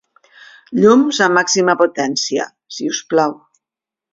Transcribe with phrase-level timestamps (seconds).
[0.77, 3.37] Llums a màxima potència, si us plau.